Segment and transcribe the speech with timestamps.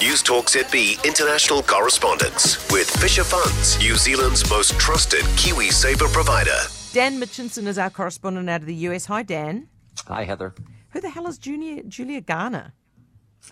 [0.00, 6.56] News Talk ZB international correspondence with Fisher Funds, New Zealand's most trusted Kiwi saver provider.
[6.92, 9.04] Dan Mitchinson is our correspondent out of the US.
[9.06, 9.68] Hi, Dan.
[10.08, 10.54] Hi, Heather.
[10.90, 12.72] Who the hell is Julia, Julia Garner?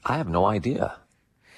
[0.06, 0.96] I have no idea.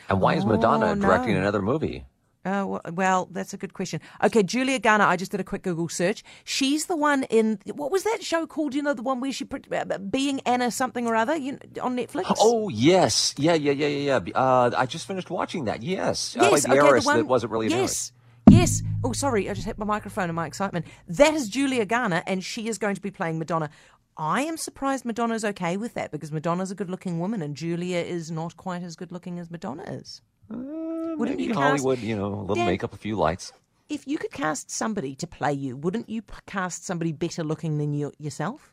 [0.09, 1.07] And why is oh, Madonna Oh, no.
[1.07, 2.05] directing another movie?
[2.43, 4.01] Uh, well, well, that's a good question.
[4.23, 5.05] Okay, Julia Garner.
[5.05, 6.25] I just did a quick Google search.
[6.45, 8.75] She's the one in what was that show called?
[8.75, 11.97] You know, the one where she uh, being Anna something or other you know, on
[11.97, 12.35] Netflix.
[12.39, 14.33] Oh yes, yeah, yeah, yeah, yeah, yeah.
[14.35, 15.83] Uh, I just finished watching that.
[15.83, 16.65] Yes, like yes.
[16.65, 18.13] the Okay, the one that wasn't really Yes.
[18.51, 18.83] Yes.
[19.05, 19.49] Oh, sorry.
[19.49, 20.87] I just hit my microphone in my excitement.
[21.07, 23.71] That is Julia Garner, and she is going to be playing Madonna.
[24.17, 28.31] I am surprised Madonna's okay with that because Madonna's a good-looking woman, and Julia is
[28.31, 30.21] not quite as good-looking as Madonna is.
[30.53, 31.19] Heiress.
[31.19, 33.53] Wouldn't you cast- Hollywood, you know, a little Dan- makeup, a few lights.
[33.89, 37.93] If you could cast somebody to play you, wouldn't you cast somebody better looking than
[37.93, 38.73] you yourself?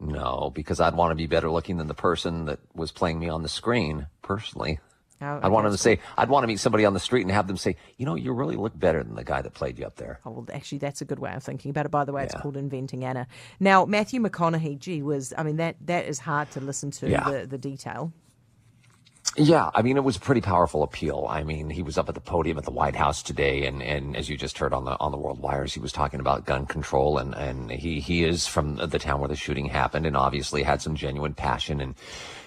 [0.00, 3.28] No, because I'd want to be better looking than the person that was playing me
[3.28, 4.06] on the screen.
[4.22, 4.78] Personally,
[5.22, 7.30] Oh, I'd want them to say, I'd want to meet somebody on the street and
[7.30, 9.86] have them say, you know, you really look better than the guy that played you
[9.86, 10.20] up there.
[10.26, 11.90] Oh, well, actually, that's a good way of thinking about it.
[11.90, 13.26] By the way, it's called Inventing Anna.
[13.58, 17.30] Now, Matthew McConaughey, gee, was, I mean, that that is hard to listen to, Yeah.
[17.30, 18.12] the, the detail.
[19.38, 21.26] Yeah, I mean, it was a pretty powerful appeal.
[21.28, 24.16] I mean, he was up at the podium at the White House today, and, and
[24.16, 26.64] as you just heard on the on the World Wires, he was talking about gun
[26.64, 30.62] control, and, and he he is from the town where the shooting happened, and obviously
[30.62, 31.82] had some genuine passion.
[31.82, 31.94] And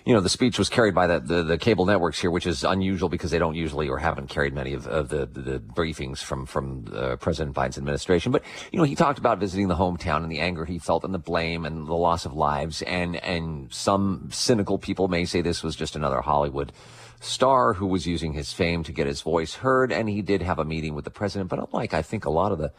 [0.09, 2.63] you know, the speech was carried by the the, the cable networks here, which is
[2.63, 6.17] unusual because they don't usually or haven't carried many of, of the, the the briefings
[6.17, 8.31] from from uh, President Biden's administration.
[8.31, 11.13] But you know, he talked about visiting the hometown and the anger he felt and
[11.13, 15.61] the blame and the loss of lives, and and some cynical people may say this
[15.61, 16.71] was just another Hollywood
[17.19, 20.57] star who was using his fame to get his voice heard, and he did have
[20.57, 21.51] a meeting with the president.
[21.51, 22.71] But unlike I think a lot of the,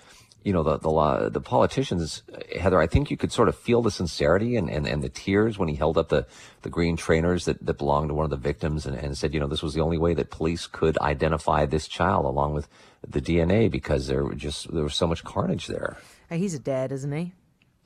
[0.42, 2.22] you know, the the the politicians,
[2.58, 5.58] Heather, I think you could sort of feel the sincerity and, and, and the tears
[5.58, 6.26] when he held up the,
[6.62, 9.40] the green trainers that, that belonged to one of the victims and, and said, you
[9.40, 12.68] know, this was the only way that police could identify this child along with
[13.06, 15.98] the DNA because there were just there was so much carnage there.
[16.30, 17.32] He's a dad, isn't he?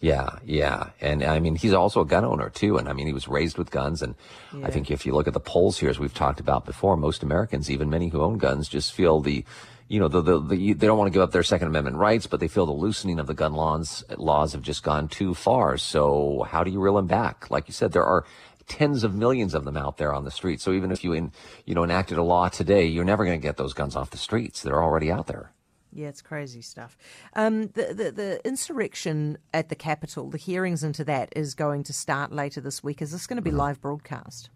[0.04, 0.90] Yeah, yeah.
[1.00, 2.76] And I mean, he's also a gun owner too.
[2.76, 4.02] And I mean, he was raised with guns.
[4.02, 4.14] And
[4.62, 7.22] I think if you look at the polls here, as we've talked about before, most
[7.22, 9.46] Americans, even many who own guns, just feel the,
[9.88, 12.26] you know, the, the, the they don't want to give up their Second Amendment rights,
[12.26, 15.78] but they feel the loosening of the gun laws, laws have just gone too far.
[15.78, 17.50] So how do you reel them back?
[17.50, 18.26] Like you said, there are
[18.66, 20.60] tens of millions of them out there on the street.
[20.60, 21.32] So even if you, in,
[21.64, 24.18] you know, enacted a law today, you're never going to get those guns off the
[24.18, 24.60] streets.
[24.60, 25.52] They're already out there.
[25.94, 26.96] Yeah, it's crazy stuff.
[27.34, 31.92] Um, the, the the insurrection at the Capitol, the hearings into that is going to
[31.92, 33.00] start later this week.
[33.00, 34.50] Is this going to be live broadcast?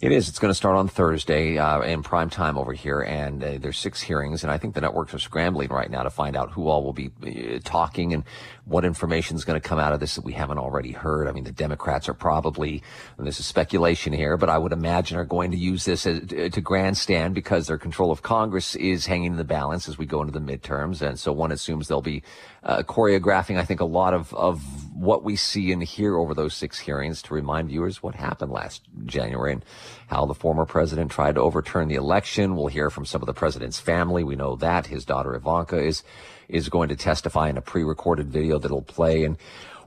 [0.00, 0.28] It is.
[0.28, 3.78] It's going to start on Thursday uh, in prime time over here, and uh, there's
[3.78, 6.68] six hearings, and I think the networks are scrambling right now to find out who
[6.68, 8.24] all will be uh, talking and
[8.64, 11.28] what information is going to come out of this that we haven't already heard.
[11.28, 12.82] I mean, the Democrats are probably,
[13.18, 16.20] and this is speculation here, but I would imagine are going to use this as,
[16.28, 20.20] to grandstand because their control of Congress is hanging in the balance as we go
[20.22, 22.22] into the midterms, and so one assumes they'll be
[22.62, 24.62] uh, choreographing, I think, a lot of of
[24.94, 28.82] what we see and hear over those six hearings to remind viewers what happened last
[29.06, 29.64] January and
[30.08, 32.56] how the former president tried to overturn the election.
[32.56, 34.24] We'll hear from some of the president's family.
[34.24, 36.02] We know that his daughter Ivanka is
[36.48, 39.36] is going to testify in a pre-recorded video that'll play and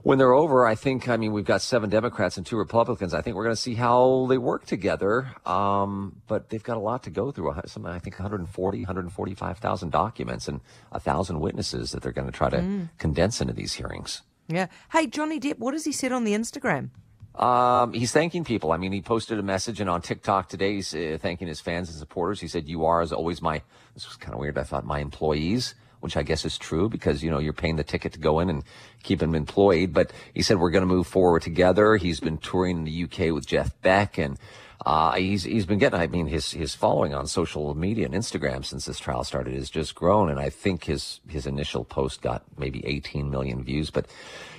[0.04, 3.14] when they're over, I think, I mean, we've got seven Democrats and two Republicans.
[3.14, 5.34] I think we're going to see how they work together.
[5.46, 7.54] Um, but they've got a lot to go through.
[7.64, 10.60] Some, I think 140, 145,000 documents and
[10.92, 14.20] a thousand witnesses that they're going to try to condense into these hearings.
[14.46, 14.66] Yeah.
[14.92, 16.90] Hey, Johnny Depp, what has he said on the Instagram?
[17.34, 18.70] Um, he's thanking people.
[18.72, 21.88] I mean, he posted a message and on TikTok today, he's uh, thanking his fans
[21.88, 22.40] and supporters.
[22.40, 23.62] He said, you are as always my,
[23.94, 24.56] this was kind of weird.
[24.56, 27.84] I thought my employees, which I guess is true because, you know, you're paying the
[27.84, 28.62] ticket to go in and
[29.02, 29.92] keep him employed.
[29.92, 31.96] But he said, we're going to move forward together.
[31.96, 34.38] He's been touring in the UK with Jeff Beck and,
[34.86, 38.64] uh, he's, he's been getting, I mean, his, his following on social media and Instagram
[38.64, 40.28] since this trial started has just grown.
[40.28, 44.06] And I think his, his initial post got maybe 18 million views, but,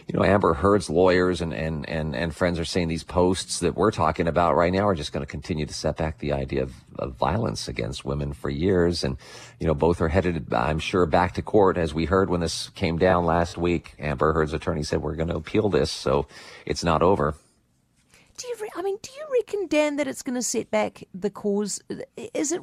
[0.07, 3.75] you know, Amber Heard's lawyers and, and, and, and friends are saying these posts that
[3.75, 6.63] we're talking about right now are just going to continue to set back the idea
[6.63, 9.03] of, of violence against women for years.
[9.03, 9.17] And,
[9.59, 11.77] you know, both are headed, I'm sure, back to court.
[11.77, 15.29] As we heard when this came down last week, Amber Heard's attorney said, we're going
[15.29, 15.91] to appeal this.
[15.91, 16.27] So
[16.65, 17.35] it's not over.
[18.37, 18.55] Do you?
[18.61, 21.81] Re- I mean, do you reckon, Dan, that it's going to set back the cause?
[22.33, 22.61] Is it?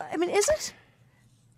[0.00, 0.74] I mean, is it?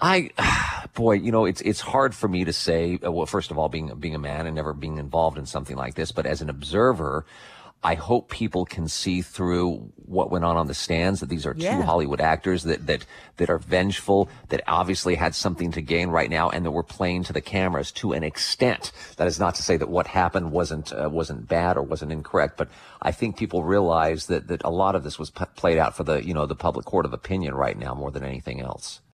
[0.01, 0.31] I,
[0.95, 2.99] boy, you know, it's it's hard for me to say.
[3.05, 5.77] uh, Well, first of all, being being a man and never being involved in something
[5.77, 7.25] like this, but as an observer,
[7.85, 11.19] I hope people can see through what went on on the stands.
[11.21, 11.77] That these are Yeah.
[11.77, 13.05] two Hollywood actors that that
[13.39, 17.25] that are vengeful, that obviously had something to gain right now, and that were playing
[17.25, 18.93] to the cameras to an extent.
[19.17, 22.57] That is not to say that what happened wasn't uh, wasn't bad or wasn't incorrect,
[22.57, 22.69] but
[23.03, 26.05] I think people realize that that a lot of this was p- played out for
[26.05, 29.03] the you know the public court of opinion right now more than anything else.